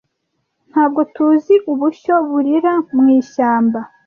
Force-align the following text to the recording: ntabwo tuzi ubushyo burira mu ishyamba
ntabwo 0.71 0.99
tuzi 1.13 1.55
ubushyo 1.71 2.13
burira 2.29 2.73
mu 2.95 3.03
ishyamba 3.19 3.79